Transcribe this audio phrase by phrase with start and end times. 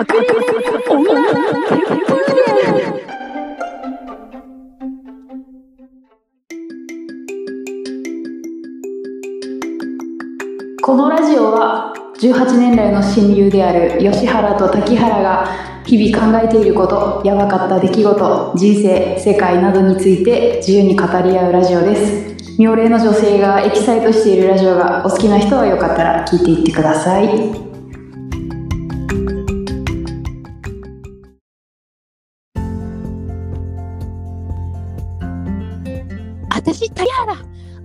[0.00, 1.04] 隠れ女結婚
[10.82, 22.30] このラジオは18年来の親友である吉原と滝原が日々考えていることやばかった出来事人生世界などについて自由に語り合うラジオです。
[22.58, 27.69] 妙齢の女性がエキサイトしているラジオがお好きな人はよかったら聞いていってください。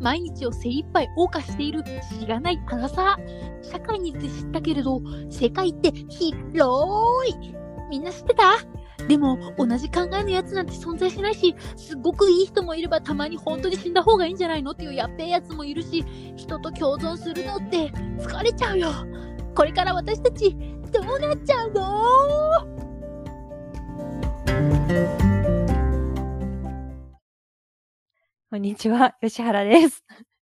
[0.05, 1.83] 毎日を精一杯謳歌している
[2.19, 3.63] 知らないアナサー。
[3.63, 5.01] 社会について知ったけれど、
[5.31, 7.33] 世界って広い。
[7.89, 8.59] みんな知ってた？
[9.07, 14.73] でも、同じ考えのやつなんて存在しないし、すっごくいい人もいればたまに本当に死んだ方がいいんじゃないの？
[14.73, 18.91] っていうやっべえやつもいるし、人と共存するのって疲れちゃうよ。
[19.55, 20.55] これから私たち、
[20.91, 21.71] どうなっちゃう
[25.17, 25.24] の？
[28.51, 30.03] こんにちは、吉原です。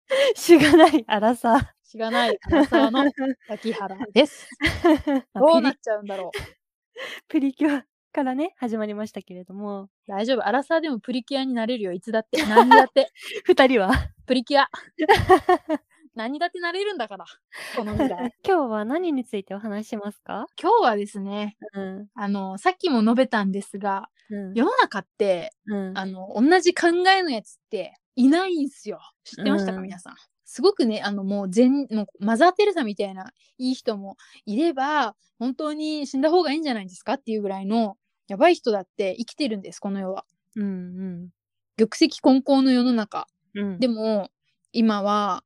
[0.36, 1.72] しがないあらさ。
[1.82, 3.10] しがないアナサーの
[3.48, 4.46] 滝原です。
[5.34, 6.38] どうなっちゃうんだろう。
[7.28, 10.46] プリキュアからね、始まりましたけれども、大丈夫。
[10.46, 11.92] アラサーでもプリキュアになれるよ。
[11.92, 12.44] いつだって。
[12.46, 13.12] 何だって。
[13.44, 13.92] 二人は？
[14.26, 14.70] プリキュア。
[16.16, 17.26] 何だってなれるんだから。
[17.76, 18.32] この時代。
[18.44, 20.46] 今日は何についてお話ししますか？
[20.60, 22.08] 今日はですね、うん。
[22.14, 24.54] あの、さっきも述べたんですが、うん。
[24.54, 25.96] 世の中って、うん。
[25.96, 28.98] あの、同じ考えのやつっていないんすよ。
[29.24, 30.14] 知ってましたか、うん皆さん？
[30.46, 40.24] すごくね、あの、もう全、もうマザー・テレサみたいないい人もいれば、本当に死んだ方がいいんじゃないですかっていうぐらいの、やばい人だって生きてるんです、この世は。
[40.54, 41.30] うん。
[41.76, 43.26] 玉石混交の世の中。
[43.54, 43.78] うん。
[43.80, 44.30] でも、
[44.72, 45.42] 今は、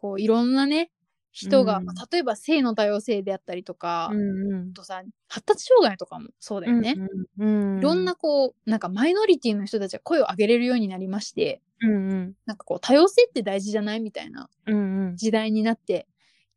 [0.00, 0.90] こう、いろんなね、
[1.32, 4.72] 人が、うんまあ例えば性の多様性であったりとか、あうんうん。
[4.72, 6.96] とさ、発達障害とかもそうだよね。
[7.38, 7.78] うん。
[7.78, 12.34] いろんなこう、なんかマイノリティの人たちが声を上げれるようになりまして、うんうん。
[12.46, 15.16] なんかこう、多様性って大事じゃないみたいなうんうん。
[15.16, 16.08] 時代になって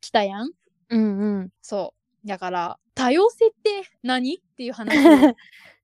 [0.01, 0.49] きたやん。
[0.89, 1.49] うんうん。
[1.61, 2.27] そう。
[2.27, 5.35] だから、多様性って何っていう話を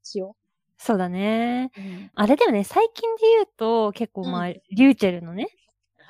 [0.03, 0.35] しよ
[0.77, 1.71] そうだね。
[1.77, 1.81] う。
[1.81, 5.47] うんあれだよね、最近で言うと、結構まあ、うんリューチェルのね、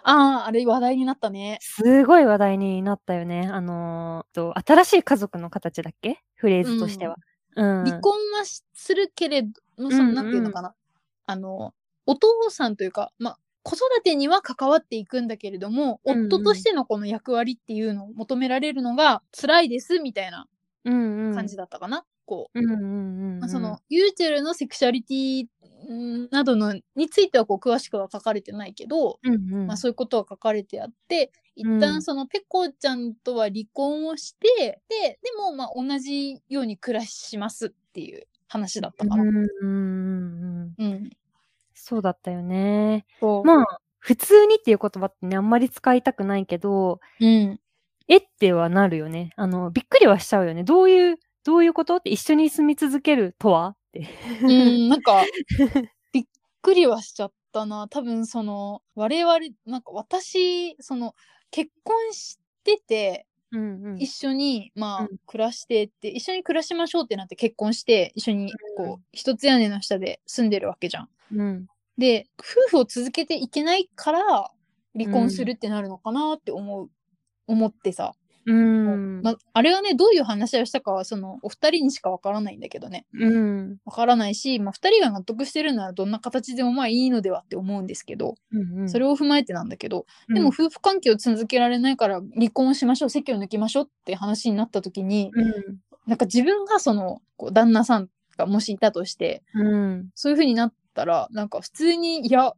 [0.04, 1.58] ああ、あれ話題になったね。
[1.62, 3.48] すごい話題になったよね。
[3.52, 6.20] あのーと、新しい家族の形だっけ？
[6.36, 7.16] フレーズとしては。
[7.56, 7.84] うん。
[7.86, 10.74] 離婚はしするけれど、そうんうんの、なんていうのかな。
[11.26, 11.74] あの、
[12.06, 20.48] お父さんというか、まあ、子育てには関わっていくんだけれども、うんうん夫としてのこの役割っていうのを求められるのが辛いですみたいな
[20.86, 21.36] うんうん。
[21.36, 22.06] 感じだったかな。
[22.26, 25.48] こう、うんうんうんうその、ユーチェルのセクシャリティん
[26.32, 39.24] などのについてはこう詳しくは書かれてないけど、うんうん、まあ、そういうことは書かれてあって一うん旦そのペコちゃんとは離婚をして、ででもまあ同じように暮らしますっていう話だったかな。
[39.24, 40.86] うんうんうんうん。
[40.86, 41.10] うん。
[41.74, 43.06] そうだったよね。
[43.22, 47.60] まあ、普通にっていう言葉ってね、あんまり使いたくないけど、うん。
[48.08, 49.32] えってはなるよね。
[49.36, 50.64] あの、びっくりはしちゃうよね。
[50.64, 51.98] どういう、どういうこと？
[51.98, 53.76] って一緒に住み続けるとは？
[53.94, 55.24] うん、なんか、
[56.12, 56.26] びっ
[56.62, 57.88] くりはしちゃったな。
[57.88, 61.16] 多分その、我々、なんか私、その、
[61.52, 71.10] 結婚してて、うんうん一緒に、まあ、うん暮らしてって、一緒に暮らしましょうってなって結婚して、一緒に、うんこう、一つ屋根の下で住んでるわけじゃん。
[71.34, 71.68] うん。
[71.98, 74.52] で、夫婦を続けていけないから、
[74.98, 76.90] 離婚するってなるのかなって思う、
[77.48, 78.14] 思ってさ。
[78.50, 79.22] うん。
[79.22, 83.06] まあれはね、どういう話をしたかは、その、お二人にしかわからないんだけどね。
[83.14, 83.78] うん。
[83.86, 88.90] わからないし、まあ、二人が納得してるならどんな形でもまあいいのではって思うんですけど、うんうん。
[88.90, 95.78] それを踏まえてなんだけど、でも夫婦関係を続けられないから離婚しましょう、席を抜きましょうって話になった時に、うん、
[96.08, 100.10] なんか自分がその、こう旦那さんがもしいたとして、うん。
[100.16, 102.54] そういう風になったら、なんか普通に、いや、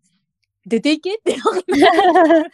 [0.65, 1.43] 出ていけってな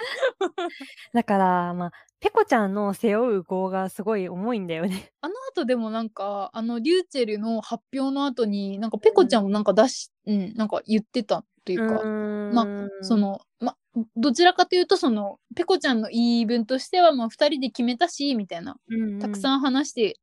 [1.13, 5.11] だから、まあ、ペコちゃんの背負う業がすごい重いんだよね。
[5.21, 13.75] あの後でもなんか、あの、リューチェルの発表の後に、なんかペコちゃんもなんか出し、うん、なんか言ってたというか、ままそ、の、ま、
[14.15, 18.77] どちらかというと、その、ペコちゃんの言い分としては、まあ、二人で決めたし、みたいな、
[19.19, 19.41] たくん。
[19.41, 20.19] さん話して、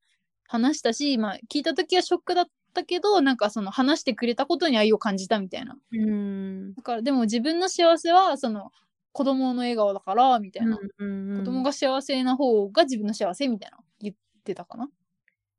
[0.47, 5.77] 話したし、まあ、聞いた時はショックだったけど、なんかその、話してくれたことに愛を感じたみたいな。
[5.93, 6.75] うん。
[6.75, 8.71] だから、でも自分の幸せは、その、
[9.15, 10.77] 子供の笑顔だから、みたいな。
[10.99, 11.39] うん。
[11.39, 14.91] 子供が幸せな方が自分の幸せみたいな言ってたかな。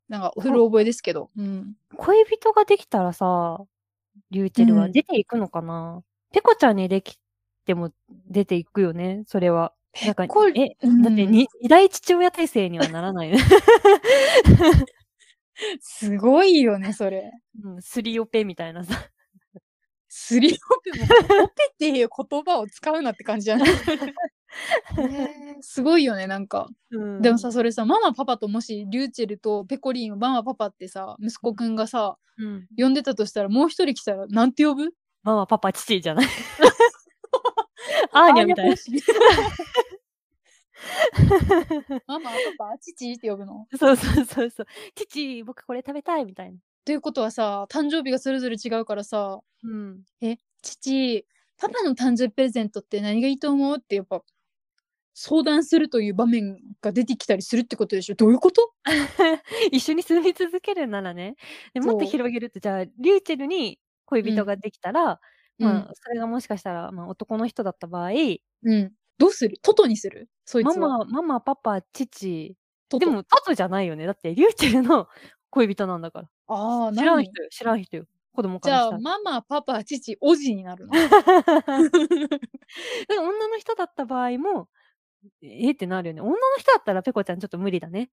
[0.10, 1.30] なんか、古覚えですけど。
[1.38, 1.74] うん。
[1.96, 3.64] 恋人ができたらさ、
[4.32, 6.02] リューチェルうんは出ていくのかな、
[6.34, 7.18] ペコちゃんにでき
[7.66, 7.92] ても
[8.30, 9.74] 出ていくよね、それは。
[10.06, 10.28] なんか、え、
[10.84, 13.44] うんだってに二大父親体制にはならないよね。
[15.82, 17.32] すごいよね、それ。
[17.64, 18.94] うん、スリオペみたいなさ。
[20.28, 21.06] スリオペも、
[21.44, 23.70] オペっていう言葉を使うなって感じじゃない、
[25.62, 26.68] すごいよね、なんか。
[26.90, 27.22] うん。
[27.22, 34.92] でもさ、それさ、ママパパともし、リューチェルとペコリンをママパパってさ、息子くんがさ、うん、呼んでたとしたら、もう一人来たら、なんて呼ぶ？
[35.24, 36.28] ママ、パパ、父じゃない？
[38.12, 38.76] アーニャみたいな。
[42.08, 43.68] ママ、パパ、父って呼ぶの？
[43.78, 44.66] そうそうそうそう。
[44.96, 46.60] 父、僕これ食べたいみたいな。
[46.86, 50.06] ということはさ、誕生日がそれぞれ違うからさ、うん。
[50.22, 51.26] え、父、
[51.58, 53.78] パパの誕生日プレゼントって何がいいと思う？
[53.78, 54.22] ってやっぱ、
[55.16, 58.16] 相談するという場面が出てきたりするってことでしょ？
[58.16, 58.74] どういうこと？
[59.72, 61.36] 一緒に住み続けるならね。
[61.74, 65.22] でもっと広げると、じゃあ、リューチェルに恋人ができたら、
[65.60, 68.12] うんまあ、それがもしかしたら、まあ、男の人だった場合、
[68.64, 68.94] うん。
[69.18, 69.58] どうする？
[69.62, 70.30] トトにする？
[70.46, 70.76] そいつは。
[70.76, 72.56] ママ、ママ、パパ、父。
[72.90, 74.06] トトでも、トトじゃないよね。
[74.06, 75.08] だって、リューチェルの
[75.50, 76.30] 恋人なんだから。
[76.48, 78.06] ああ、知らん何人よ、知らん人よ。
[78.34, 79.18] 子供かじゃあ、らしたら。
[79.20, 80.92] ママ、パパ、父、おじになるの？
[83.08, 84.70] でも女の人だった場合も、
[85.42, 86.22] えってなるよね。
[86.22, 88.10] 女の人だったらペコちゃんちょっと無理だね。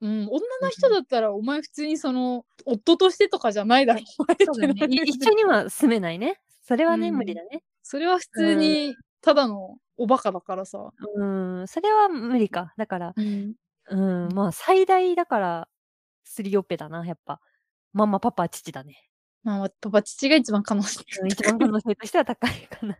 [0.00, 4.00] うん、女の人だったら、お前普通にその、夫としてとかじゃないだろ。
[4.18, 4.74] お前ってそうだね。
[4.74, 6.40] なるい一緒には住めないね。
[6.62, 7.64] それはね、うん無理だね。
[7.82, 10.92] それは普通に、ただのおバカだからさ。
[11.16, 12.72] うん、それは無理か。
[12.76, 13.54] だから、うん。
[13.90, 15.68] うん、まあ最大だから、
[16.24, 17.40] スリオペだな、やっぱ。
[17.92, 19.08] ママ、パパ、父だね。
[19.42, 22.98] まあ、パパ、父が一番可能性うん一番可能性としては高いかな。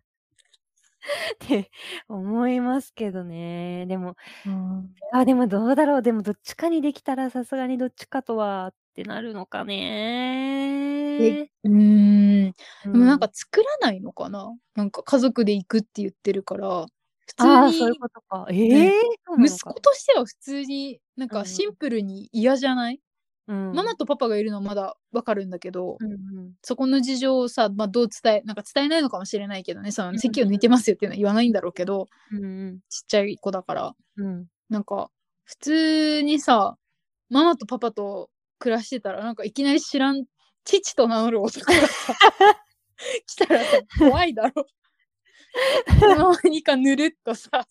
[1.34, 1.70] って
[2.08, 3.86] 思いますけどね。
[3.86, 6.02] でも、うんあ、でもどうだろう。
[6.02, 11.38] でもどっちかにできたらさすがにどっちかとはってなるのかね。
[11.64, 12.54] うーん。
[12.84, 16.86] うでもなんか作らないのかななんか家族で行くって言ってるから、
[17.26, 18.46] 普ああ、通にそういうことか。
[18.50, 18.92] ええ
[19.26, 23.00] そうなの息か子としては普通になんかシンプルに嫌じゃない、
[23.48, 23.72] うん。
[23.72, 26.52] ママとパパがいるのはまだわかるんだけど、うんうん。
[26.62, 33.96] そこの事情をさ、まあ、どう伝え、なんか伝えないのかもしれないけどね、そうんの席を抜いてますよっていうのは言わないんだろうけど、うんちっちゃい子だから。
[34.16, 34.46] うん。
[34.68, 35.10] なんか、
[35.44, 36.76] 普通にさ、
[37.30, 40.24] ママとパパと暮らしてたら、なんかいきなり知らん、
[40.64, 42.14] 父と名乗る男がさ、
[43.26, 44.66] 来たらさ、怖いだろ。
[45.88, 47.66] いつの間にかぬるっとさ、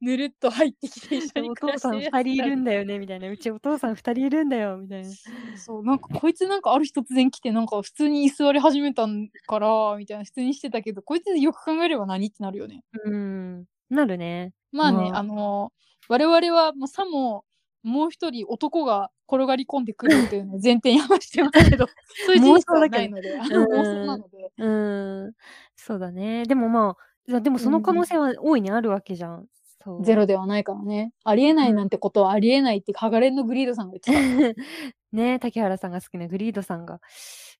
[0.00, 3.30] ぬるっと入ってきて一緒にお暮らして父さん二るやつが人いるんだよねみたいな。
[3.30, 5.08] うちお父さん二人いるんだよみたいな。
[5.56, 12.82] そう、なんかこいつなんかある日突然来て、なんか普通に居座り始めたんから、みたいな普通にしてたけど、こいつよく考えれば何ってなるよね。
[13.04, 13.64] うん。
[13.90, 14.52] なるね。
[14.72, 15.72] まあね、まああの
[16.08, 17.44] 我々はもうさも
[17.82, 21.86] もう一人男が転がり込んでくるというのを 前提に話してますけど、
[22.26, 24.52] そういう事実はないので、 妄想なので。
[24.56, 24.68] う
[25.28, 25.32] ん。
[25.76, 26.44] そうだね。
[26.44, 29.46] でもまあ、いやでもその可能性は大いにあるわけじゃん。
[30.02, 31.12] ゼロではないからね。
[31.24, 34.62] ありえないなんてことはありえないって、ハガレンのグリードさんが言ってた。
[35.12, 37.00] ね竹原さんが好きなグリードさんが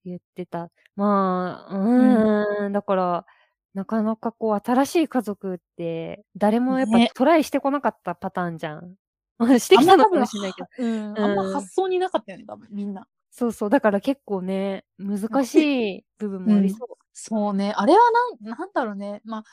[0.04, 0.70] 言ってた。
[0.96, 3.26] まあ、うーん、だから、
[3.74, 8.94] なかなかこう、新しい家族って、誰もやっぱねトライしてこなかったパターンじゃん。
[9.58, 10.69] してきたのかもしれないけど。
[10.78, 13.06] うん、あんま発想になかったよね、多分みんな。
[13.30, 13.70] そうそう。
[13.70, 16.88] だから結構ね、難しい部分もありそう。
[17.14, 18.00] そうね、あれは
[18.40, 19.20] なんなんだろうね。
[19.24, 19.44] まあ、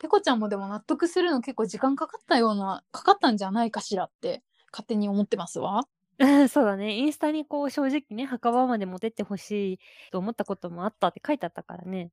[0.00, 4.42] ペコちゃんもでも納得するの結構時間かかったような、かかったんじゃないかしらって、
[4.72, 5.88] 勝手に思ってますわ。
[6.48, 6.96] そうだね。
[6.96, 9.78] インスタにこう正直ね、墓場まで持ってってほしい
[10.12, 12.10] と思ったこともあったって書いてあったからね。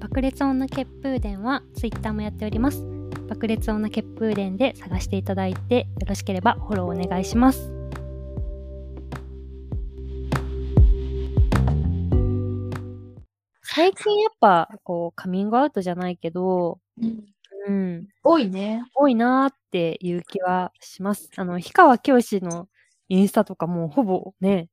[0.00, 2.84] 爆裂女血風伝はツイッターもやっております。
[3.28, 7.73] 爆裂女血風伝で探していただいてよろしければフォローお願いします。
[13.84, 16.78] 最近やっぱこうカミングアウトじゃないけど、
[17.66, 18.82] うん、多いね。
[18.94, 21.30] 多いなーっていう気はします。
[21.36, 22.68] あの、氷川きよしの
[23.08, 24.70] インスタとかもうほぼね、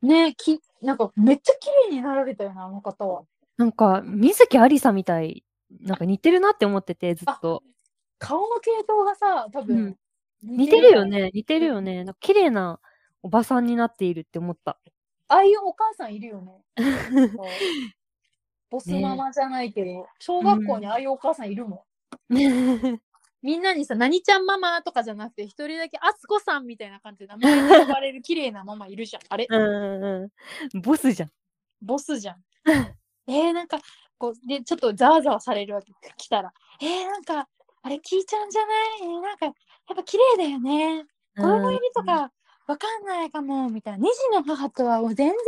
[0.00, 3.24] ねき、なんかめっちゃ綺麗になられたよな、あの方は。
[3.56, 5.42] なんか水木ありさみたい、
[5.80, 7.64] なんか似てるなって思っててずっと。
[8.18, 9.96] 顔の系統がさ、多分、うん
[10.42, 11.04] 似てるよ。
[11.04, 12.04] ね、似てるよね。
[12.04, 12.78] なんか綺麗な
[13.24, 14.78] おばさんになっているって思った。
[15.28, 16.52] ああいうお母さんいるよね。
[18.76, 21.86] ボスママじゃないけど、小学校にああいうお母さんいるも
[22.30, 22.34] ん。
[23.42, 29.22] みんなにさ、何ちゃんママとかじゃなくて、一人だけあつこさんみたいな感じで名前で呼ばれる綺麗なママいるじゃん。
[29.28, 29.46] あれ？
[29.48, 30.30] うんう
[30.76, 30.80] ん。
[30.82, 31.30] ボスじゃん。
[31.80, 32.44] ボスじゃん。
[33.28, 33.78] えー、なんか、
[34.18, 35.92] こう、で、ちょっとざわざわされるわけ。
[36.16, 36.52] 来たら。
[36.80, 37.48] えー、なんか、
[37.82, 39.08] あれ、キーちゃんじゃない？
[39.20, 39.54] なんか、やっ
[39.96, 41.04] ぱ綺麗だよね。
[41.36, 42.32] 子供入りとか
[42.66, 44.06] わかんないかも、みたいな。
[44.06, 45.38] 2児の母とはもう全然思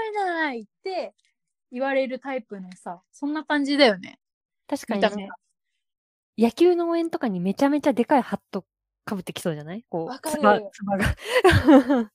[0.00, 1.14] えないって
[1.72, 4.20] 言われるタイプのさ、そんな感じだよね。
[4.68, 5.32] 確かに見た目。
[6.38, 8.64] 野球の応援とかにめちゃめちゃでかいハット
[9.04, 9.84] かぶってきそうじゃない？
[9.88, 11.16] こう、つば、つばが。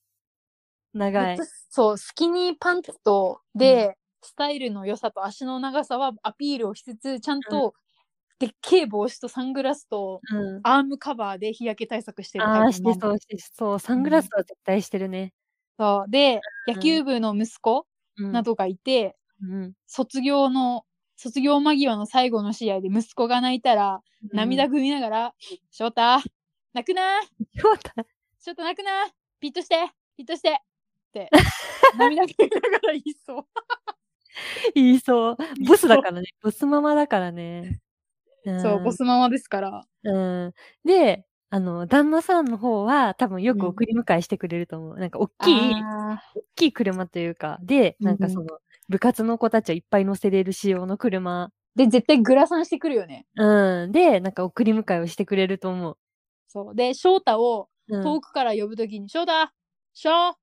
[0.94, 1.46] 長い。
[1.70, 7.74] そう、スキニーパンツと、で、スタイルの良さと足の長さはアピールをしつつ、ちゃんと、
[8.40, 10.64] でっけえ帽子とサングラスと、うん。
[10.64, 13.80] アームカバーで日焼け対策してるタあしてそう、してそう。
[13.80, 15.34] サングラスは絶対してるね。
[15.80, 17.88] そうで、うん野球部の息子
[18.18, 18.32] うん。
[18.32, 19.74] などがいて、うん。
[19.86, 24.02] 卒業の、卒業間際の最後の試合で息子が泣いたら、
[24.32, 25.34] 涙ぐみながら、
[25.72, 26.02] 翔太、
[26.74, 27.22] 泣くな
[27.60, 28.06] そうだ。
[28.40, 28.92] 翔太泣くな
[29.40, 29.76] ピッとして
[30.16, 30.54] ピッとしてっ
[31.14, 31.30] て、
[31.98, 33.46] 涙ぐみながら言いそう。
[34.76, 35.38] 言いそう。
[35.66, 36.28] ボスだからね。
[36.42, 37.82] ボスママだからね。
[38.62, 39.86] そう、ボスママですから。
[40.04, 40.54] うん。
[40.86, 44.98] で、あの、旦那さんの方は多分よくうん送り迎えしてくれると思う。
[44.98, 51.52] なんか大きい、あ大きい車というか、で、なんかその、部活の子たちをいっぱい乗せれる仕様の車。
[51.76, 53.26] ーで、絶対グラサンしてくるよね。
[53.36, 53.92] うん。
[53.92, 55.98] で、なんか送り迎えをしてくれると思う。
[56.48, 56.76] そう。
[56.76, 59.50] で、翔太をうん、遠くから呼ぶときに、翔太
[59.94, 60.36] 翔っ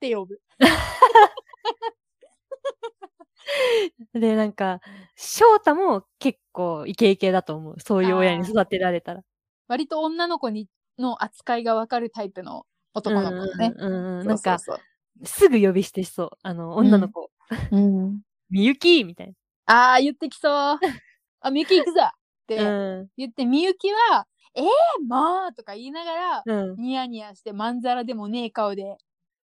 [0.00, 0.40] て呼ぶ。
[4.14, 4.80] で、なんか、
[5.16, 7.80] 翔太も結構イケイケだと思う。
[7.80, 9.22] そういう親に育てられたら。
[9.68, 13.74] 割と女の子にの扱いがわかるタイプの男の子だね。
[13.76, 14.22] うんうんうん。
[14.22, 14.78] そうなんか、そう
[15.24, 16.30] すぐ呼び捨てしそう。
[16.42, 17.30] あの、女の子。
[17.50, 18.22] そううん。
[18.50, 19.32] みゆきみたい
[19.66, 20.78] ああ、言ってきそう。
[21.40, 22.10] あ、みゆき行くぞっ
[22.46, 22.56] て。
[23.16, 24.64] 言って、みゆきは、えー、
[25.06, 26.76] もうとか言いながら、うん。
[26.76, 28.96] ニヤニヤしてまんざらでもねえ顔で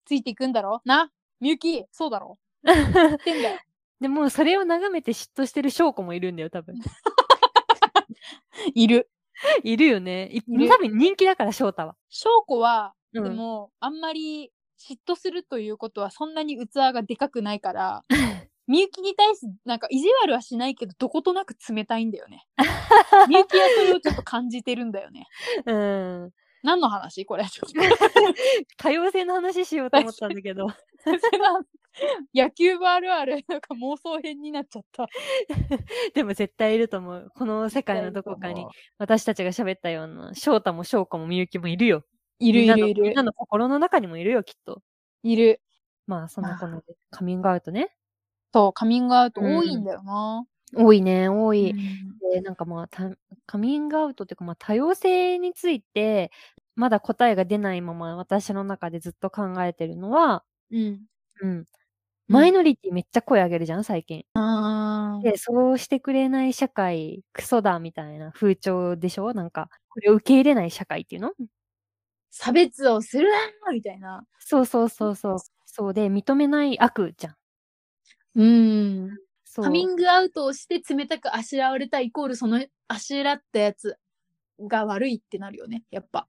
[0.05, 0.81] ついていくんだろ？
[0.86, 1.10] な？
[1.39, 2.38] みゆき、そうだろ？
[2.63, 2.75] 言
[3.15, 3.60] ってんだよ。
[4.01, 6.75] でも、それを眺めて嫉妬してる翔子もいるんだよ、多分。
[8.74, 9.10] いる。
[9.63, 10.31] いるよね。
[10.69, 11.95] 多分人気だから、翔太は。
[12.10, 14.51] 翔子は、うんでも、あんまり
[14.89, 18.03] 嫉妬するということはそんなに器がでかくないから、
[18.67, 22.45] みゆきに対してなんか意地悪はしないけど、どことなく冷たいんだよね。
[23.29, 25.27] みゆきはそれをちょっと感じてるんだよね。
[25.65, 26.31] うん。
[26.63, 27.25] 何の話？
[27.25, 27.45] これ。
[28.77, 30.67] 多様性の話しようと思ったんだけど。
[32.33, 35.07] 野球部あるある、なんか妄想編になっちゃった。
[36.13, 37.31] でも絶対いると思う。
[37.35, 38.65] この世界のどこかに、
[38.97, 42.05] 私たちが喋ったような、翔太も翔子もみゆきもいるよ。
[42.41, 44.81] いるいるいるみんなの心の中にもいるよ、きっと。
[45.24, 45.62] いる。
[46.07, 47.95] まあ、そんなこんなで、カミングアウトね。
[48.53, 50.45] そう、カミングアウト多いんだよな。
[50.75, 51.71] 多いね、多い。
[51.71, 53.10] うんで、なんかまあ、た
[53.45, 56.31] カミングアウトっていうか、まあ、多様性について、
[56.75, 61.05] まだ答えが出ないまま私の中でずっと考えてるのは、うん。
[61.41, 61.65] うん。
[62.29, 64.25] マイノリティめっちゃ声上げるじゃん、最近。
[64.36, 69.33] あーで、そうしてくれない社会、クソだみたいな風潮でしょ？
[69.33, 71.33] なんか、これを受け入れない社会っていうの？
[72.31, 73.29] 差別をする
[73.65, 74.25] なみたいな。
[74.39, 75.38] そうそうそうそう。
[75.65, 77.35] そうで、認めない悪じゃん。
[78.35, 79.17] うん。
[79.43, 79.65] そう。
[79.65, 83.97] カミングアウトをして冷たくあしらわれたイコールそのあしらったやつ
[84.59, 86.27] が悪いってなるよね、やっぱ。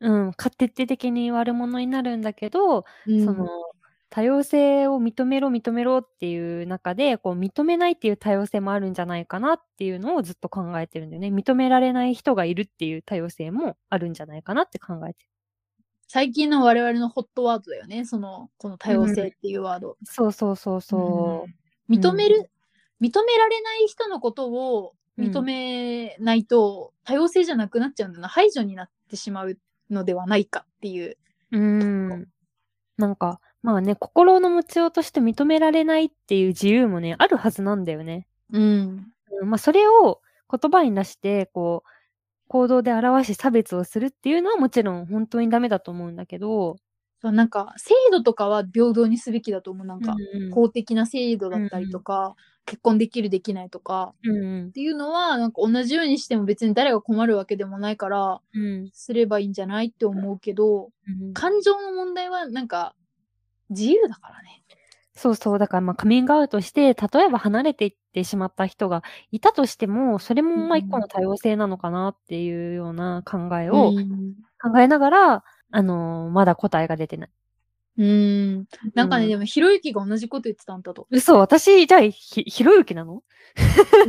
[0.00, 3.48] うん、勝手的に悪者になるんだけど、うんその、
[4.10, 11.28] 多様性を認めろ認めろっていう中で、こう認めないっていう多様性もあるんじゃないかなっていうのをずっと考えてるんだよね。
[11.28, 15.33] 認められない人がいるっていう多様性もあるんじゃないかなって考えてる。
[16.08, 19.96] 最近の我々のホットワードだよね、その、この多様性っていうワード。
[20.04, 21.48] そうそうそうそう。
[21.48, 21.54] うん
[21.86, 22.50] 認める、
[23.02, 28.28] 認められない人のことをうん認めないと、多様性じゃなくなっちゃうんだな。
[28.28, 29.58] 排除になってしまう
[29.90, 31.18] のではないかっていう。
[31.52, 32.28] うーん。
[32.96, 38.26] なんか、まあね、心の持ちようとして認められないっていう自由もね、あるはずなんだよね。
[38.52, 39.12] うん。
[39.40, 40.20] うんまあ、それを
[40.50, 41.88] 言葉に出して、こう、
[42.48, 46.76] 行動で表し差別をするっていうのはもちろん本当にダメだと思うんだけど、
[47.22, 49.86] そうなんか、制度とかは平等にすべきだと思う。
[49.86, 52.34] なんか、うん公的な制度だったりとか、
[52.66, 58.90] 結婚できるできないとか、うんっていうのは、なんか同じようにしても別に誰が困るわけでもないから、うん。
[58.92, 61.32] すればいいんじゃないって思うけど、うん。
[61.32, 62.94] 感情の問題はなんか、
[63.70, 64.63] 自由だからね。
[65.16, 65.58] そうそう。
[65.58, 77.30] だからまあカミングアウトして、例えば離れていってしまった人がいたとしても、それもまあ一個の多様性なのかなっていうような考えをうん考えながら、あのーまだ答えが出てない。
[77.96, 78.64] うん。
[78.94, 81.06] なんかね、うでも、ひろゆきが同じこと言ってたんだと。
[81.10, 83.22] 嘘、私、じゃあ、ひ、ひろゆきなの？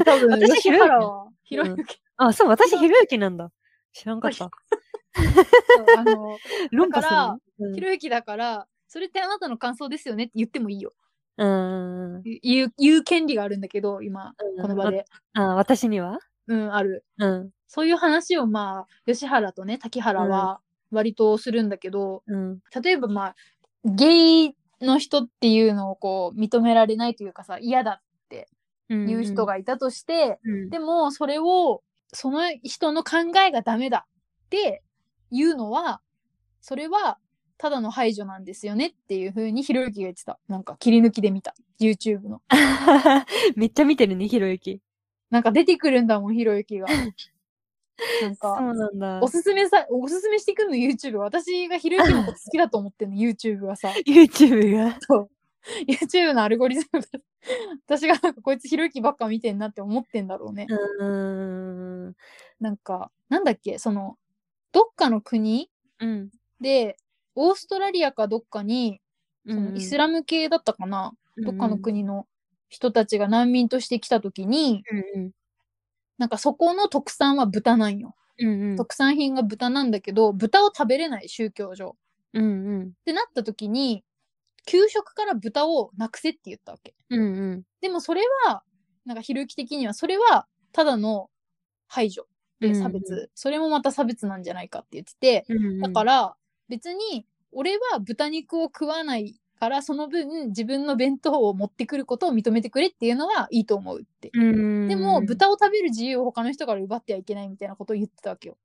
[0.06, 2.02] 多分、 私ひろゆき。
[2.18, 3.52] あ、そう、私、ひろゆきなんだ。
[3.94, 4.50] 知らんかった。
[5.98, 6.38] あの、
[6.72, 10.94] 論破するひろゆきだから、それってあなたの感想ですよねって言ってもいいよ。
[11.38, 12.22] うーん。
[12.42, 15.06] 言う、言う権利があるんだけど、今、この場で。
[15.34, 16.20] あ、私には？
[16.48, 17.06] うん、ある。
[17.18, 17.50] うん。
[17.68, 20.62] そういう話を、まあ、吉原とね、滝原は、
[20.92, 22.60] 割とするんだけど、うん。
[22.84, 23.36] 例えばまあ、
[23.84, 28.48] ゲイの人っていうのをこう、認められないというかさ、嫌だって
[28.90, 29.10] うん。
[29.10, 34.06] いう人がいたとして、うん、でも、それをその人の考えがダメだ
[34.46, 34.84] って
[35.32, 36.02] いうのは、
[36.62, 37.18] それは
[37.58, 40.40] ただの排除なんですよねっていう風にひろゆきが言ってた。
[40.48, 41.56] なんか切り抜きで見た。
[41.80, 42.42] YouTube の。
[43.56, 44.82] めっちゃ見てるね、ひろゆき。
[45.30, 46.88] なんか出てくるんだもん、ひろゆきが。
[48.22, 49.28] なんそか、うなんだお。
[49.28, 51.18] すすめさ、おすすめしてくんの YouTube。
[51.18, 53.90] 私がひろゆきのこと好きだと思ってんの、YouTube はさ。
[54.06, 54.98] YouTube が？
[55.02, 55.30] そう。
[55.88, 57.08] YouTube のアルゴリズムが
[57.88, 60.68] 私がなんかこいつひろゆきばっか見てんなって思ってんだろうね。
[60.70, 62.16] うーん。
[62.60, 64.18] なんか、なんだっけ、その、
[64.72, 65.70] どっかの国
[66.00, 66.30] うん。
[66.60, 66.98] で、
[67.36, 69.02] オーストラリアかどっかに、
[69.48, 72.28] そのイスラム系だったかな、どっかの国の
[72.70, 75.32] 人たちが難民として来た時に、うんうん。
[76.18, 78.16] なんかそこの特産は豚なんよ。
[78.40, 78.76] うんうん。
[78.76, 81.96] 特産品が豚なんだけど、豚を食べれない宗教上。
[82.34, 82.48] うんう
[82.86, 82.88] ん。
[82.88, 84.04] ってなった時に、
[84.66, 86.96] 給食から豚をなくせって言ったわけ。
[87.10, 87.24] うんう
[87.58, 87.64] ん。
[87.82, 88.64] でもそれは、
[89.06, 91.30] なんかひろゆき的には、それはただの
[91.88, 92.28] 排除
[92.60, 96.36] で差別、うんそれもまた差別なんじゃないかって言ってて、うんだから
[96.70, 104.30] 別に俺は豚肉を食わないからその分自分の弁当を持ってくることを認めてくれっていうのはいいと思うって。
[104.34, 104.88] うん。
[104.88, 108.58] でも豚を食べる自由を他の人から奪ってはいけないみたいなことを言ってたわけよ。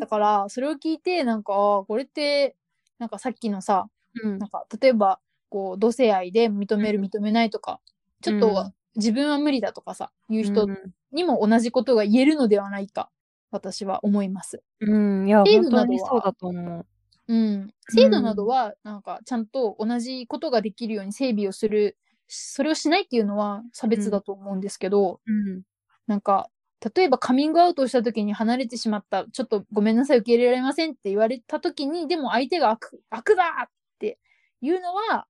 [0.00, 2.56] だからそれを聞いてなんかこれって
[2.98, 3.88] なんかさっきのさ
[4.22, 7.80] うんなんか例えばこう同性愛で認める認めないとか
[8.20, 10.68] ちょっと自分は無理だとかさいう人
[11.12, 13.10] にも同じことが言えるのではないか
[13.54, 14.62] 私は思います。
[14.80, 15.28] うん。
[15.28, 16.86] いや、制度などそうだと思う。
[17.26, 21.96] うん、制度などはなんかちゃんと同じことができるように整備をする
[22.28, 25.62] それをしないっていうのは差別だと思うんですけど、うん。
[26.06, 26.50] なんか
[26.96, 33.70] 例えばカミングアウトをした時に離れてしまったちょっとごめんなさい受け入れられませんって言われた時にでも相手が悪悪だっ
[34.00, 34.18] て
[34.60, 35.26] いうのは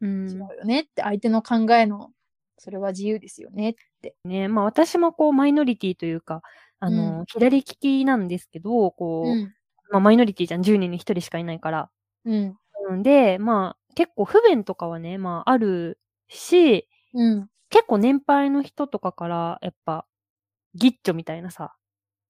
[0.00, 2.10] うん違うよねって相手の考えの
[2.58, 4.14] それは自由ですよねって。
[4.24, 6.42] ね、まあ私もこうマイノリティというか、
[6.86, 9.54] あの、うん左利きなんですけど、こう、うん
[9.90, 11.90] まあマイノリティじゃん、10人に1人しかいないから。
[12.24, 12.56] うん
[12.90, 20.06] うんで、まあ結構不便とかはね、まああるし、うん結構年配の人とかから、やっぱ、
[20.74, 21.74] ギッチョみたいなさ、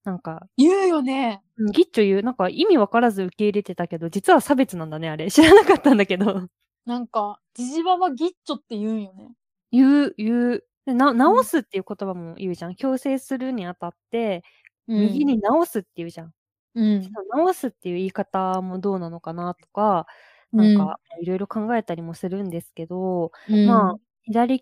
[0.05, 1.43] なんか、言うよね。
[1.59, 5.31] うんギッチョ言う、なんか意味わからず受け入れてたけど、実は差別なんだね、あれ。
[5.31, 6.49] 知らなかったんだけど。
[6.87, 9.33] なんかジジババギッチョって言うんよね。
[9.73, 10.65] 言う、言う。
[10.87, 12.75] でな直すっていう言葉も言うじゃん。
[12.77, 14.43] 強制するにあたって、
[14.87, 16.33] 右に直すって言うじゃん。
[16.75, 20.07] うん直すっていう言い方もどうなのかなとか、
[20.53, 24.61] なんか、いろいろ考えたりもするんですけど、うんまあ、左利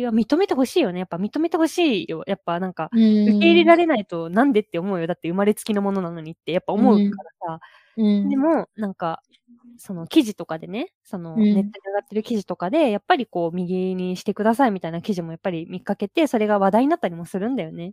[0.00, 1.00] きは認めてほしいよね。
[1.00, 2.22] やっぱ認めてほしいよ。
[2.26, 5.06] やっぱなんか、受受け入れられないとなんでって思うよ。
[5.06, 7.60] だって生まれつきのものなのにってやっぱ思うからさ。
[7.96, 9.22] うんでも、なんか、
[9.78, 17.92] その記事とかでね、そのうんネットに上がってる記事とかで、やっぱりこう、右にしてくださいみたいな記事もやっぱり見かけて、それが話題になったりもするんだよね。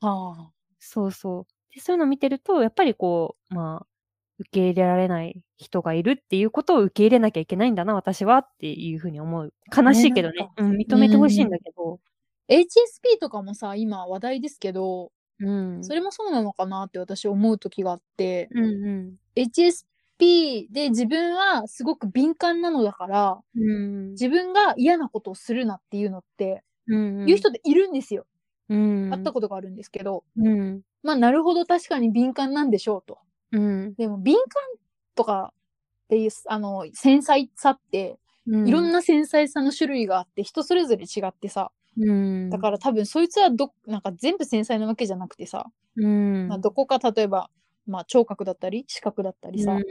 [0.00, 1.74] はあそうそう。
[1.74, 3.86] でそういうのを見てると、やっぱりこう、まあ、
[4.38, 9.52] 受け入れられない人がいるっていうことを受け入れなきゃいけないんだな、私はっていうふうに思う。
[9.76, 10.48] 悲しいけどね。
[10.56, 12.00] なんうん、認めてほしいんだけど。
[12.48, 15.10] HSP とかもさ今話題ですけど
[15.40, 15.84] うん。
[15.84, 18.68] それもそうなのかなって私思う時があってうんう
[19.12, 19.16] ん。
[19.36, 24.10] HSP で自分はすごく敏感なのだからうん。
[24.12, 27.24] 自分が嫌なことをするなっていうのってうん。
[27.26, 28.26] 言う人っているんですよ。
[28.68, 29.10] うん。
[29.10, 30.80] 会ったことがあるんですけどうん。
[31.02, 33.18] まあなるほど確かに敏感なんでしょうと。
[33.52, 33.94] うん。
[33.94, 34.44] でも敏感
[35.14, 35.52] とか
[36.04, 38.68] っていうあの繊細さってうん。
[38.68, 42.50] いろんな繊細さの種類があって人それぞれ違ってさうん。
[42.50, 46.48] だから多分そいつはどなんか全部繊細なわけじゃなくてさ、うん。
[46.48, 47.50] まあ、どこか例えば、
[47.86, 49.82] まあ、聴覚だったり視覚だったりさ、うん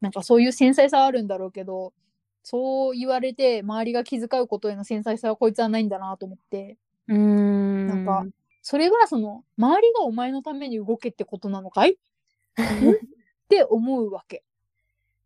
[0.00, 1.94] なんかそういう繊細さはあるんだろうけど
[2.42, 6.76] そう言われて周りが気遣うことへの繊細さはこいつはないんだなと思って
[7.08, 7.86] うん。
[7.86, 8.26] なんか
[8.60, 11.96] それはその周りがお前のために動けってことなのかい？
[11.96, 14.42] って思うわけ。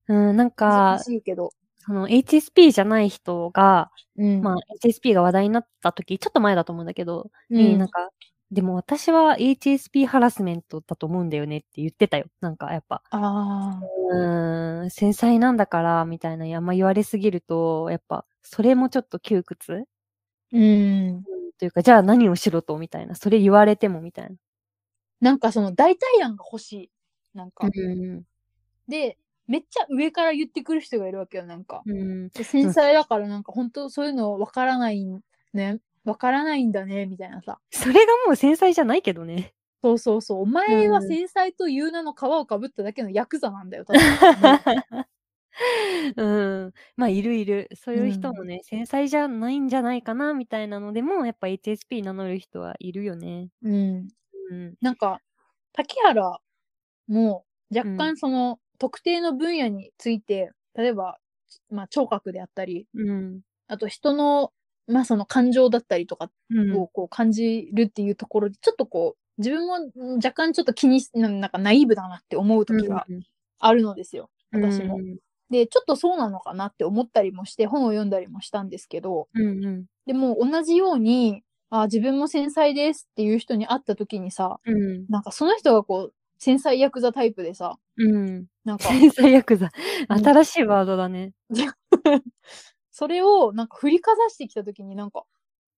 [0.09, 1.53] うん、なんか難、しいけど。
[1.89, 8.11] その HSP じゃない人が、うんまあ HSP が話題になった時、ちょっと前だと思うんだけど、うんになんか、
[8.53, 12.27] でも私は HSP ハラスメントだと思うんだよねって言ってたよ。
[12.43, 13.81] なんかやっぱ、あ
[14.13, 19.85] うーん、繊細なんだから、みたいな、あんま言われすぎると、やっぱ、それもちょっと窮屈ー
[20.53, 20.59] う
[21.21, 21.25] ん
[21.59, 23.15] というか、じゃあ何をしろと、みたいな。
[23.17, 24.37] それ言われても、みたいな。
[25.21, 26.91] なんかその代替案が欲しい。
[27.35, 28.25] なんか、うん。
[28.89, 29.19] で
[29.49, 31.83] めっちゃ上から言ってくる人がいるわけよなんか。
[31.87, 32.29] うん。
[32.29, 35.21] で繊細だからなんか本当そういうのわからないん
[35.55, 39.55] ねわからないんだねみたいなさそれがもう繊細じゃないけどね。
[39.83, 44.83] そうそうそうお前はうん繊細という名の皮をかぶっただけのヤクザなんだよ確かに
[46.17, 46.23] う
[46.69, 46.73] ん。
[46.97, 47.69] まあ、いるいる。
[47.75, 53.49] そういう人もね、繊細じゃないんじゃないかな、みたいなのでも、やっぱ HSP 名乗る人はいるよね。
[53.63, 54.09] うん。
[54.51, 54.75] うん。
[54.81, 55.21] なんか、
[55.73, 56.39] 竹原
[57.09, 61.19] も若うん干その、特定の分野について、例えば、
[61.71, 63.41] まあ、聴覚であったり、うん。
[63.67, 64.53] あと人の、
[64.87, 66.77] まあ、その感情だったりとかうん。
[66.77, 73.07] をこう感じるっていうところで、ちょっとこう、自分もうん若干ちょっと気にし、ななんかナイーブだなって思う時が
[73.59, 74.31] あるのですよ。
[74.53, 74.97] 私も。
[74.97, 75.19] うん
[75.51, 79.85] で、ちょっとそうなのかなって思ったりもして、本を読んだりもしたんですけど、うんうん。
[80.07, 85.07] でも同じように、あ自分も繊細ですっていう人に会った時にさ、うん。
[85.09, 88.47] なんかその人がこう、繊細ヤクザタイプでさ、うん。
[88.65, 89.71] なんか、天才ヤクザ。
[90.09, 91.33] うん新しいワードだね。
[92.91, 95.25] それをなんか振りかざしてきた時になんか、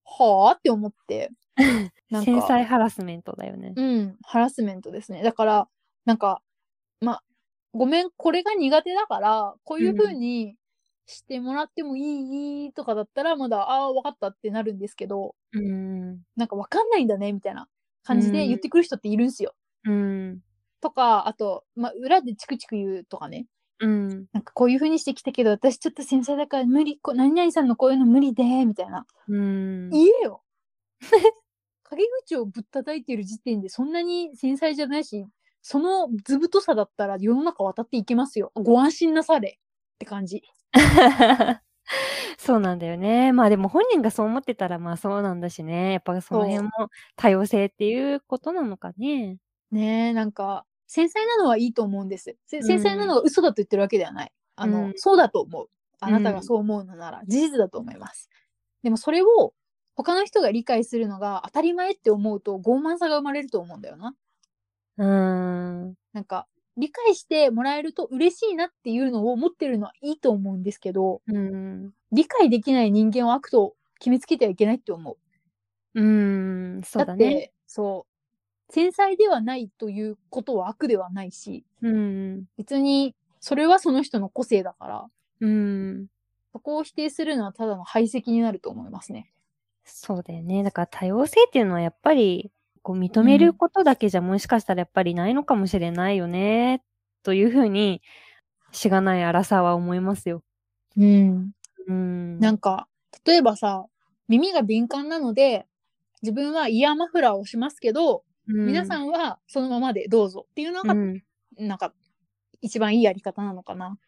[0.04, 1.30] はぁって思って、
[2.10, 3.72] なんか繊細ハラスメントだよね。
[3.76, 5.22] うん、ハラスメントですね。
[5.22, 5.68] だから、
[6.04, 6.42] なんか、
[7.00, 7.20] ま、
[7.72, 10.56] ごめん、これが苦手だから、こういう風に
[11.06, 16.22] してもらってもいいとかだったら、まだ、ああ、わかったってなるんですけど、うん。
[16.36, 17.68] なんかわかんないんだね、みたいな
[18.02, 19.54] 感じで言ってくる人っているんすよ。
[19.84, 20.40] うん。
[20.80, 23.46] とか、あと、ま、裏でチクチク言うとかね。
[23.80, 24.26] うん。
[24.32, 29.06] なんかこういう風にしてきたけど、私ちょっと繊細だから無理、こ何々さんのこういうの無理で、みたいな。
[29.28, 29.90] うん。
[29.90, 30.42] 言えよ
[31.84, 35.26] 陰口をぶったたいてる時点でそんなに繊細じゃないし、
[35.62, 38.52] その図太さだったら世の中渡っていけますよ。
[38.54, 39.58] ご安心なされ
[39.94, 40.42] って感じ。
[42.38, 43.32] そうなんだよね。
[43.32, 45.92] まあでも本人がそう思ってたらまあそうなんだしね。
[45.94, 46.70] やっぱその辺も
[47.16, 49.38] 多様性っていうことなのかね。
[49.72, 52.36] ねえ、なんか、繊細なのはいいと思うんです。
[52.48, 54.32] 繊細なのが嘘だと言ってるわけではない。
[54.56, 55.68] あの、うんそうだと思う。
[56.00, 58.28] あなたがそう思うのなら、事実だと思います。
[58.82, 59.54] でもそれを
[59.94, 64.16] 他の人が理解するのが当たり前って思うと傲慢さが生まれると思うんだよな。
[64.96, 65.96] うーん。
[66.12, 71.94] なんか、理解してもらえると嬉しいなっていうのを持ってるのはいいと思うんですけど、うん。
[72.12, 75.16] 理解できない人間を悪と決めつけてはいけないって思う。
[75.94, 76.82] うーん。
[76.84, 77.30] そうだね。
[77.30, 78.09] って、そう、
[78.70, 82.44] 繊細ではないということは悪ではないし、うん。
[82.56, 85.06] 別にそれはその人の個性だから、
[85.40, 86.06] うん。
[86.52, 89.32] そこを否定するのはただの排斥になると思いますね。
[89.84, 90.62] そうだよね。
[90.62, 92.50] だから多様性っていうのはやっぱり、
[92.82, 96.82] こう認めることだけじゃもしかしたらやっぱりないのかもしれないよね。
[97.22, 98.02] というふうに、
[98.72, 100.42] しがない荒さは思いますよ。
[100.96, 101.50] うん。
[101.86, 102.38] うん。
[102.38, 102.88] なんか、
[103.24, 103.86] 例えばさ、
[104.28, 105.66] 耳が敏感なので、
[106.22, 111.22] 自分はイヤーマフラーをしますけど、皆さん、んはそのままでどうぞっていうのが、うん
[111.58, 111.92] なんか、
[112.62, 113.98] 一番いいやり方なのかな。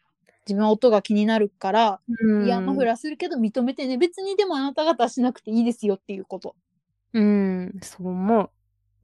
[0.45, 3.97] 自分は音が気になるから、うん、イヤーマフラーするけど認めてね。
[3.97, 6.55] 別にでもあなた方はしなくていいですよっていうこと。
[7.13, 8.51] うん、そう思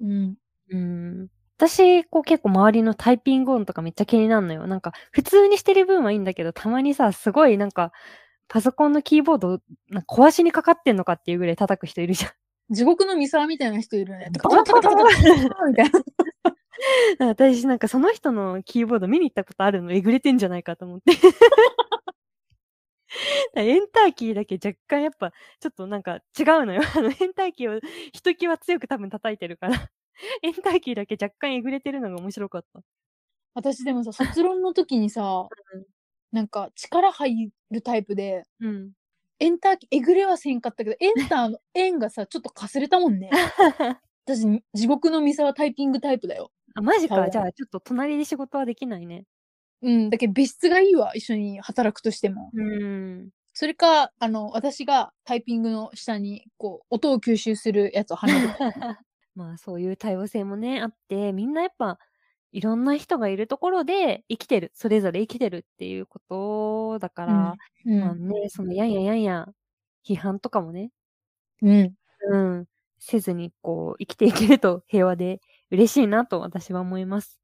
[0.02, 0.38] うん。
[0.70, 0.78] う。
[0.78, 1.28] うん。
[1.58, 4.68] 私、こう結構周りのタイピング音とかめっちゃ気になるのよ。
[4.68, 7.92] なんか、普通にしてる分はいいんだけど、たまにさ、すごいなんか、
[8.48, 12.32] パソコンのキーボード、なんか壊しにかかってんのかっていうぐらい叩く人いるじゃん。
[12.70, 14.32] 地獄のミサーみたいな人いるね。
[17.20, 21.14] 私なんかその人のキーボード見に行ったことあるのえぐれてんじゃないかと思って。
[23.56, 26.82] エンターキーだけ若干やっぱちょっとなんか違うのよ。
[26.96, 27.82] あのエンターキーを
[28.14, 29.90] ひときわ強く多分叩いてるから。
[30.44, 32.82] エンターキーだけ若干えぐれてるのが面白かった。
[33.54, 35.48] 私でもさ、卒論の時にさ、
[36.32, 38.92] なんか力入るタイプで、うん。
[39.40, 43.30] エンターえぐれはせんかったけど、 エンターの円がさ、ちょっとかすれたもんね。
[44.26, 46.52] 私、地獄のミサはタイピングタイプだよ。
[46.76, 47.30] あ、マジか。
[47.30, 49.26] じゃあちょっと隣で仕事はできないね。
[49.82, 52.52] うん、だけど別室がいいわ、一緒に働くとしても。
[52.54, 53.30] うん。
[53.54, 58.50] それか、あの、私がタイピングの下に、こう、音を吸収するやつをはめる。
[59.36, 61.98] まあそういう多様性もね、あって、みんなやっぱ
[62.52, 68.00] いろんな人がいるところで生きてる、それぞれ生きてるっていうことだから、うん。
[68.00, 69.48] まあね、そのやんややんや
[70.08, 70.92] 批判とかもね、
[71.62, 71.96] うん。
[72.32, 72.66] うん、
[73.00, 77.40] せずにこう生きていけると平和で嬉しいなと私は思います。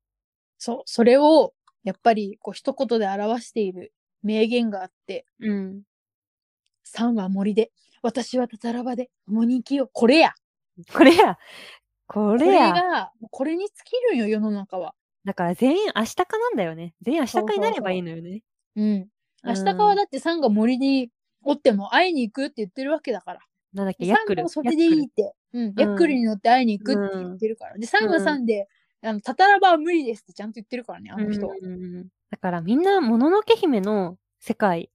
[0.60, 5.84] そう、それを、やっぱり、こう、一言で表している名言があって、うん。
[6.84, 9.90] 山は森で、私はたたらばで、共に生きよう。
[9.92, 10.34] これや。
[10.94, 11.38] これや
[12.08, 14.94] ここれれやが、これに尽きるんよ、世の中は。
[15.26, 16.94] だから全員明日かなんだよね。
[17.02, 18.42] 全員明日かになればいいのよね。
[18.76, 19.08] うん。
[19.44, 21.10] 明日うんかはだってサンが森に
[21.44, 23.40] おっても会いに行くって言ってるわけだから。
[23.74, 24.44] なんだっけ、サンヤックル。
[24.44, 25.34] もそれでいいって。
[25.54, 25.74] うん。
[25.78, 27.78] ヤックルに乗って会いに行くって言ってるから。
[27.78, 28.68] で、サンはサンで、
[29.02, 31.56] あの、タタラバは無理ですってちゃんと言ってるからね、あの人は。
[31.60, 34.92] うんだからみんな、もののけ姫の世界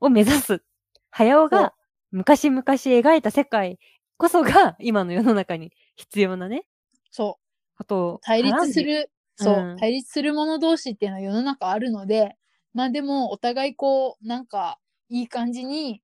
[0.00, 0.62] を目指す。
[1.10, 1.74] 早尾そうが
[2.10, 3.78] 昔々描いた世界
[4.16, 6.66] こそが今の世の中に必要なね、
[7.12, 7.40] そう。
[7.76, 8.82] ことを対立す。
[8.82, 12.36] る、そう、うん対立する者同士っていうのは世の中あるので、
[12.72, 14.78] まあでも、お互いこう、なんか、
[15.08, 16.02] いい感じに、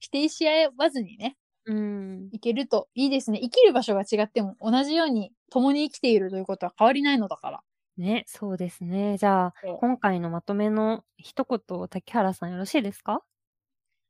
[0.00, 2.32] 否定し合わずにね、うん。
[2.32, 3.40] いけるといいですね。
[3.40, 7.62] 生きる場所が違っても、同じように共に生きているということは変わりないのだから。
[7.96, 9.16] ね、そうですね。
[9.16, 13.22] じゃあ今回のまとめの一言を竹原さんよろしいですか？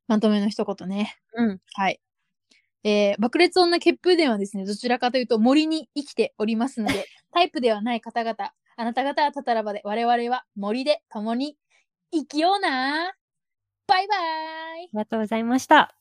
[0.08, 1.16] まとめの一言ね。
[1.34, 1.60] うん。
[1.74, 2.00] はい。
[2.86, 11.56] えー爆裂女血風伝はですね、どちらかというと森に生きておりますので、 タイプではない方々、あなた方はたたらばで、我々は森で共に
[12.12, 13.12] 生きような
[13.88, 15.96] バイバイありがとうございました。